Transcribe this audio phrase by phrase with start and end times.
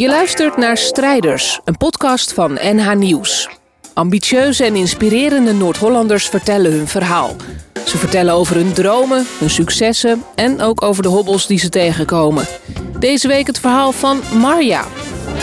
[0.00, 3.48] Je luistert naar Strijders, een podcast van NH Nieuws.
[3.94, 7.36] Ambitieuze en inspirerende Noord-Hollanders vertellen hun verhaal.
[7.86, 12.46] Ze vertellen over hun dromen, hun successen en ook over de hobbels die ze tegenkomen.
[12.98, 14.84] Deze week het verhaal van Marja.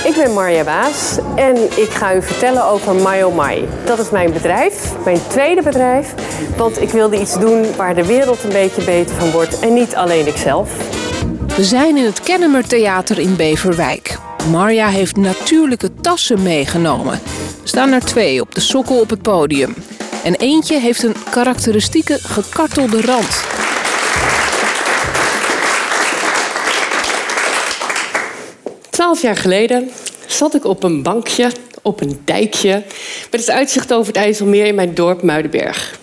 [0.03, 3.57] Ik ben Marja Baas en ik ga u vertellen over My Oh.
[3.85, 6.13] Dat is mijn bedrijf, mijn tweede bedrijf.
[6.55, 9.95] Want ik wilde iets doen waar de wereld een beetje beter van wordt en niet
[9.95, 10.69] alleen ikzelf.
[11.55, 14.26] We zijn in het Kennemer Theater in Beverwijk.
[14.45, 17.13] Marja heeft natuurlijke tassen meegenomen.
[17.13, 17.19] Er
[17.63, 19.75] staan er twee op de sokkel op het podium.
[20.23, 23.43] En eentje heeft een karakteristieke gekartelde rand.
[28.89, 29.89] Twaalf jaar geleden
[30.27, 31.51] zat ik op een bankje
[31.81, 32.83] op een dijkje
[33.31, 35.99] met het uitzicht over het IJsselmeer in mijn dorp Muidenberg.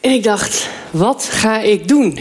[0.00, 2.18] En ik dacht, wat ga ik doen?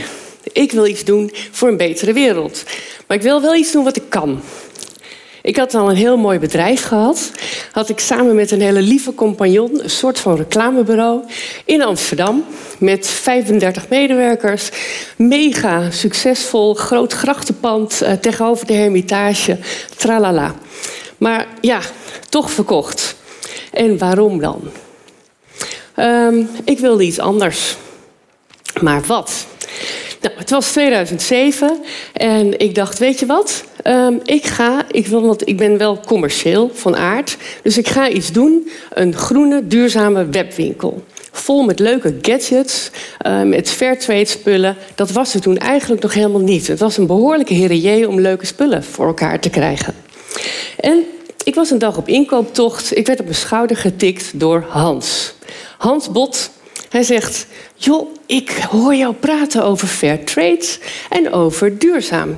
[0.51, 2.63] Ik wil iets doen voor een betere wereld.
[3.07, 4.41] Maar ik wil wel iets doen wat ik kan.
[5.43, 7.31] Ik had al een heel mooi bedrijf gehad.
[7.71, 11.23] Had ik samen met een hele lieve compagnon een soort van reclamebureau
[11.65, 12.45] in Amsterdam.
[12.77, 14.69] Met 35 medewerkers.
[15.17, 19.57] Mega succesvol, groot grachtenpand uh, tegenover de Hermitage.
[19.97, 20.55] Tralala.
[21.17, 21.79] Maar ja,
[22.29, 23.15] toch verkocht.
[23.71, 24.61] En waarom dan?
[25.99, 27.75] Um, ik wilde iets anders.
[28.81, 29.45] Maar wat?
[30.23, 31.79] Nou, het was 2007
[32.13, 33.63] en ik dacht, weet je wat?
[33.87, 38.09] Um, ik ga, ik, wil, want ik ben wel commercieel van aard, dus ik ga
[38.09, 38.69] iets doen.
[38.93, 41.03] Een groene, duurzame webwinkel.
[41.31, 42.89] Vol met leuke gadgets,
[43.27, 44.75] uh, met fairtrade spullen.
[44.95, 46.67] Dat was het toen eigenlijk nog helemaal niet.
[46.67, 49.95] Het was een behoorlijke herrie om leuke spullen voor elkaar te krijgen.
[50.79, 51.03] En
[51.43, 52.97] ik was een dag op inkooptocht.
[52.97, 55.33] Ik werd op mijn schouder getikt door Hans.
[55.77, 56.51] Hans Bot.
[56.89, 57.47] Hij zegt:
[57.85, 60.65] Joh, ik hoor jou praten over fair trade
[61.09, 62.37] en over duurzaam.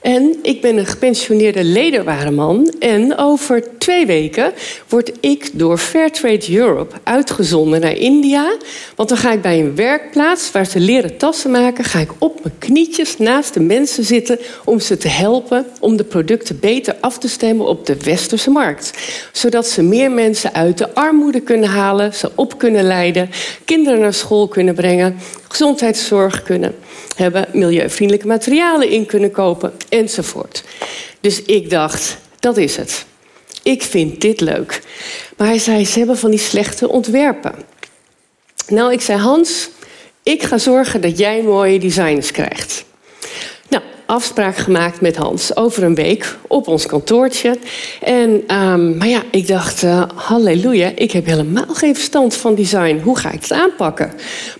[0.00, 2.74] En ik ben een gepensioneerde lederwareman.
[2.78, 4.52] En over twee weken
[4.88, 8.56] word ik door Fairtrade Europe uitgezonden naar India.
[8.94, 11.84] Want dan ga ik bij een werkplaats waar ze leren tassen maken...
[11.84, 15.66] ga ik op mijn knietjes naast de mensen zitten om ze te helpen...
[15.80, 18.90] om de producten beter af te stemmen op de westerse markt.
[19.32, 22.14] Zodat ze meer mensen uit de armoede kunnen halen...
[22.14, 23.30] ze op kunnen leiden,
[23.64, 24.84] kinderen naar school kunnen brengen
[25.48, 26.74] gezondheidszorg kunnen
[27.16, 30.64] hebben, milieuvriendelijke materialen in kunnen kopen enzovoort.
[31.20, 33.04] Dus ik dacht, dat is het.
[33.62, 34.82] Ik vind dit leuk.
[35.36, 37.54] Maar hij zei, ze hebben van die slechte ontwerpen.
[38.68, 39.68] Nou, ik zei, Hans,
[40.22, 42.84] ik ga zorgen dat jij mooie designs krijgt
[44.06, 47.58] afspraak gemaakt met Hans over een week op ons kantoortje.
[48.00, 53.00] En, um, maar ja, ik dacht, uh, halleluja, ik heb helemaal geen verstand van design.
[53.04, 54.12] Hoe ga ik het aanpakken?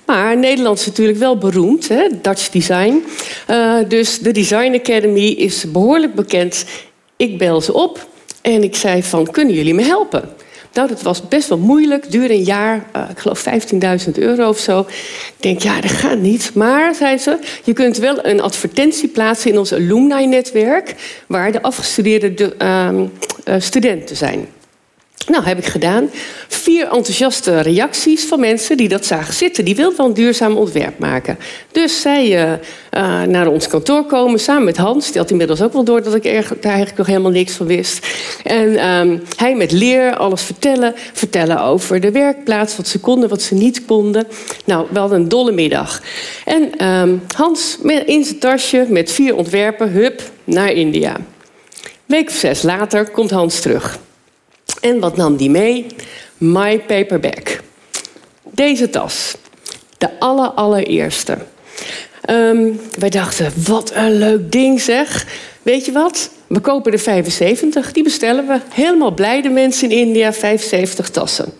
[0.07, 2.09] Maar Nederland is natuurlijk wel beroemd, hè?
[2.23, 3.05] Dutch Design.
[3.51, 6.65] Uh, dus de Design Academy is behoorlijk bekend.
[7.17, 8.07] Ik bel ze op
[8.43, 10.36] en ik zei van, kunnen jullie me helpen?
[10.77, 13.45] Nou, dat was best wel moeilijk, duurde een jaar, uh, ik geloof
[14.07, 14.81] 15.000 euro of zo.
[14.81, 16.51] Ik denk, ja, dat gaat niet.
[16.55, 20.95] Maar, zei ze, je kunt wel een advertentie plaatsen in ons alumni-netwerk,
[21.27, 22.55] waar de afgestudeerde de,
[23.49, 24.49] uh, studenten zijn.
[25.27, 26.11] Nou, heb ik gedaan.
[26.49, 29.65] Vier enthousiaste reacties van mensen die dat zagen zitten.
[29.65, 31.39] Die wilden wel een duurzaam ontwerp maken.
[31.73, 35.07] Dus zij uh, uh, naar ons kantoor komen samen met Hans.
[35.13, 36.33] Die had inmiddels ook wel door dat ik daar
[36.63, 38.07] eigenlijk nog helemaal niks van wist.
[38.45, 40.95] En um, hij met leer alles vertellen.
[41.13, 44.27] Vertellen over de werkplaats, wat ze konden, wat ze niet konden.
[44.65, 46.03] Nou, wel een dolle middag.
[46.45, 51.17] En um, Hans in zijn tasje met vier ontwerpen, hup, naar India.
[52.05, 53.99] Week of zes later komt Hans terug.
[54.81, 55.87] En wat nam die mee?
[56.39, 57.61] My Paperback.
[58.43, 59.37] Deze tas.
[59.99, 61.39] De aller, allereerste.
[62.31, 65.27] Um, wij dachten, wat een leuk ding zeg.
[65.63, 66.31] Weet je wat?
[66.47, 68.61] We kopen de 75, die bestellen we.
[68.69, 71.53] Helemaal blij de mensen in India, 75 tassen.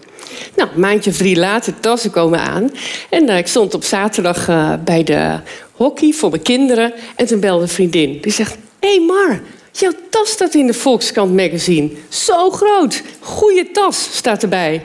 [0.57, 2.71] Nou, maandje of drie later, tassen komen aan.
[3.11, 5.39] En uh, ik stond op zaterdag uh, bij de
[5.73, 6.93] hockey voor mijn kinderen.
[7.17, 8.19] En toen belde een vriendin.
[8.21, 9.41] Die zegt, hé hey Mar,
[9.79, 11.91] Jouw tas staat in de Volkskrant magazine.
[12.09, 13.03] Zo groot.
[13.21, 14.81] Goeie tas staat erbij.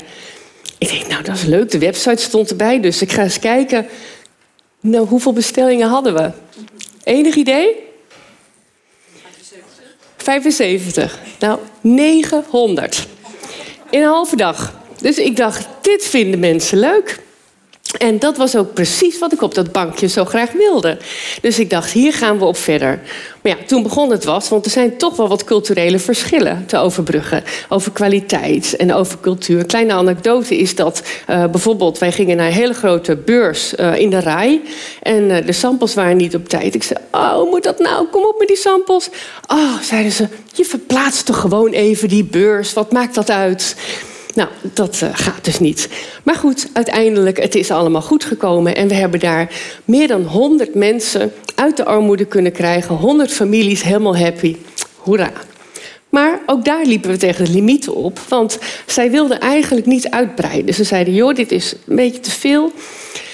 [0.78, 1.72] Ik denk, nou, dat is leuk.
[1.72, 3.88] De website stond erbij, dus ik ga eens kijken.
[4.80, 6.32] Nou, hoeveel bestellingen hadden we?
[7.04, 7.76] Enig idee?
[10.18, 11.20] 75.
[11.40, 13.08] Nou, 900.
[13.90, 14.80] In een halve dag.
[14.98, 17.20] Dus ik dacht, dit vinden mensen leuk.
[17.98, 20.98] En dat was ook precies wat ik op dat bankje zo graag wilde.
[21.42, 23.00] Dus ik dacht, hier gaan we op verder.
[23.42, 26.78] Maar ja, toen begon het was, want er zijn toch wel wat culturele verschillen te
[26.78, 27.44] overbruggen.
[27.70, 29.66] Over kwaliteit en over cultuur.
[29.66, 34.10] Kleine anekdote is dat uh, bijvoorbeeld, wij gingen naar een hele grote beurs uh, in
[34.10, 34.62] de rij.
[35.02, 36.76] En uh, de samples waren niet op tijd.
[36.76, 38.08] Ik zei, oh, moet dat nou?
[38.08, 39.10] Kom op met die samples.
[39.48, 42.74] Oh, zeiden ze, je verplaatst toch gewoon even die beurs.
[42.74, 43.76] Wat maakt dat uit?
[44.34, 45.90] Nou, dat uh, gaat dus niet.
[46.24, 48.76] Maar goed, uiteindelijk, het is allemaal goed gekomen.
[48.76, 49.50] En we hebben daar
[49.86, 52.96] meer dan 100 mensen uit de armoede kunnen krijgen.
[52.96, 54.56] 100 families helemaal happy.
[54.96, 55.32] Hoera.
[56.10, 58.20] Maar ook daar liepen we tegen de limieten op.
[58.28, 60.74] Want zij wilden eigenlijk niet uitbreiden.
[60.74, 62.72] Ze zeiden, joh, dit is een beetje te veel.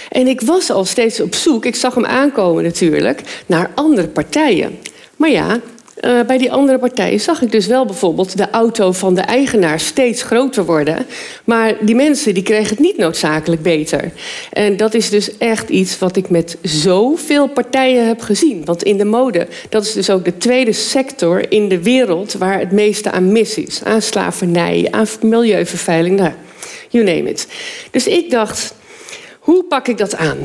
[0.09, 4.79] En ik was al steeds op zoek, ik zag hem aankomen natuurlijk, naar andere partijen.
[5.15, 5.59] Maar ja,
[6.01, 9.79] uh, bij die andere partijen zag ik dus wel bijvoorbeeld de auto van de eigenaar
[9.79, 11.05] steeds groter worden.
[11.43, 14.11] Maar die mensen die kregen het niet noodzakelijk beter.
[14.51, 18.65] En dat is dus echt iets wat ik met zoveel partijen heb gezien.
[18.65, 22.59] Want in de mode, dat is dus ook de tweede sector in de wereld waar
[22.59, 23.83] het meeste aan mis is.
[23.83, 26.31] Aan slavernij, aan milieuvervuiling, nou,
[26.89, 27.47] you name it.
[27.91, 28.73] Dus ik dacht,
[29.39, 30.37] hoe pak ik dat aan?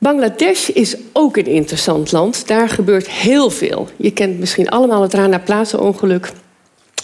[0.00, 2.46] Bangladesh is ook een interessant land.
[2.46, 3.88] Daar gebeurt heel veel.
[3.96, 6.32] Je kent misschien allemaal het Rana Plaza-ongeluk.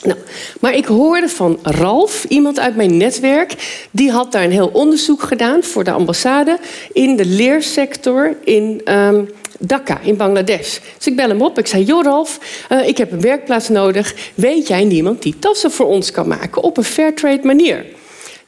[0.03, 0.19] Nou,
[0.61, 3.55] maar ik hoorde van Ralf, iemand uit mijn netwerk,
[3.91, 6.59] die had daar een heel onderzoek gedaan voor de ambassade
[6.93, 10.79] in de leersector in um, Dhaka, in Bangladesh.
[10.97, 11.59] Dus ik bel hem op.
[11.59, 12.39] Ik zei: Joh, Ralf,
[12.73, 14.15] uh, ik heb een werkplaats nodig.
[14.35, 17.85] Weet jij niemand die tassen voor ons kan maken op een fairtrade manier?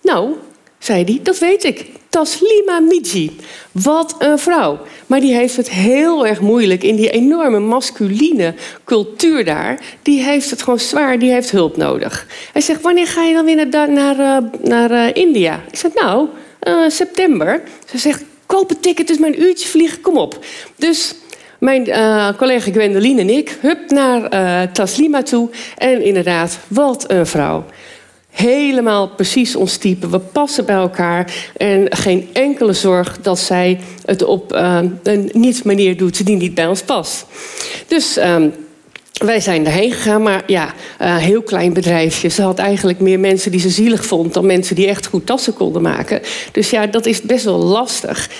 [0.02, 0.34] Nou,
[0.78, 1.86] zei hij, dat weet ik.
[2.08, 3.36] Taslima Miji.
[3.72, 4.78] Wat een vrouw.
[5.06, 8.54] Maar die heeft het heel erg moeilijk in die enorme masculine
[8.84, 9.80] cultuur daar.
[10.02, 12.26] Die heeft het gewoon zwaar, die heeft hulp nodig.
[12.52, 15.60] Hij zegt, wanneer ga je dan weer naar, naar, uh, naar uh, India?
[15.70, 16.28] Ik zeg, nou,
[16.62, 17.62] uh, september.
[17.90, 20.44] Ze zegt, koop een ticket, dus mijn uurtje vliegen, kom op.
[20.76, 21.14] Dus
[21.58, 21.84] mijn
[22.36, 25.50] collega Gwendoline en ik, hup naar Taslima toe.
[25.76, 27.64] En inderdaad, wat een vrouw
[28.30, 30.08] helemaal precies ons type.
[30.08, 35.64] We passen bij elkaar en geen enkele zorg dat zij het op uh, een niet
[35.64, 37.26] manier doet die niet bij ons past.
[37.86, 38.19] Dus.
[38.19, 38.36] Uh,
[39.19, 42.28] wij zijn erheen gegaan, maar ja, uh, heel klein bedrijfje.
[42.28, 45.54] Ze had eigenlijk meer mensen die ze zielig vond dan mensen die echt goed tassen
[45.54, 46.20] konden maken.
[46.52, 48.30] Dus ja, dat is best wel lastig.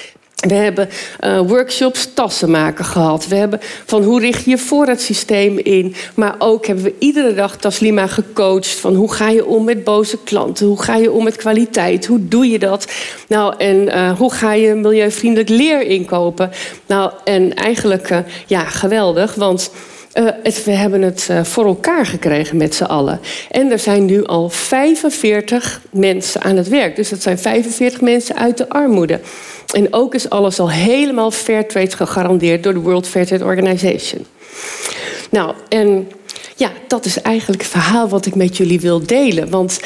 [0.46, 0.88] We hebben
[1.20, 3.26] uh, workshops tassen maken gehad.
[3.26, 5.94] We hebben van hoe richt je je voorraadsysteem in.
[6.14, 8.69] Maar ook hebben we iedere dag Taslima gecoacht.
[8.69, 10.67] Van hoe ga je om met boze klanten?
[10.67, 12.06] Hoe ga je om met kwaliteit?
[12.06, 12.93] Hoe doe je dat?
[13.29, 16.50] Nou, en uh, hoe ga je milieuvriendelijk leer inkopen?
[16.87, 19.35] Nou, en eigenlijk, uh, ja, geweldig.
[19.35, 19.70] Want
[20.43, 23.20] het, we hebben het voor elkaar gekregen met z'n allen.
[23.50, 26.96] En er zijn nu al 45 mensen aan het werk.
[26.96, 29.20] Dus dat zijn 45 mensen uit de armoede.
[29.75, 34.26] En ook is alles al helemaal fairtrade gegarandeerd door de World Fair Trade Organization.
[35.31, 36.09] Nou, en
[36.56, 39.50] ja, dat is eigenlijk het verhaal wat ik met jullie wil delen.
[39.50, 39.81] Want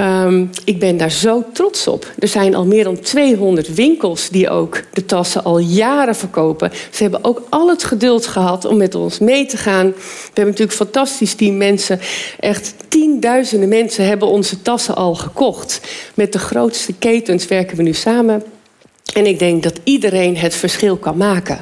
[0.00, 2.12] Um, ik ben daar zo trots op.
[2.18, 6.70] Er zijn al meer dan 200 winkels die ook de tassen al jaren verkopen.
[6.90, 9.86] Ze hebben ook al het geduld gehad om met ons mee te gaan.
[9.86, 12.00] We hebben natuurlijk fantastisch team mensen.
[12.40, 15.80] Echt tienduizenden mensen hebben onze tassen al gekocht.
[16.14, 18.42] Met de grootste ketens werken we nu samen.
[19.14, 21.60] En ik denk dat iedereen het verschil kan maken.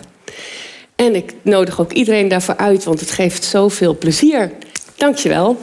[0.97, 4.53] En ik nodig ook iedereen daarvoor uit, want het geeft zoveel plezier.
[4.97, 5.57] Dankjewel.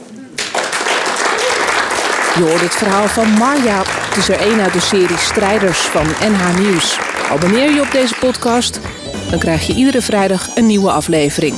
[2.34, 3.82] Je hoort het verhaal van Marja.
[3.86, 6.98] Het is er één uit de serie Strijders van NH Nieuws.
[7.30, 8.80] Abonneer je op deze podcast,
[9.30, 11.54] dan krijg je iedere vrijdag een nieuwe aflevering.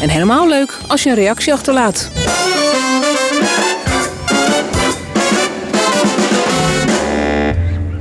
[0.00, 2.10] En helemaal leuk als je een reactie achterlaat.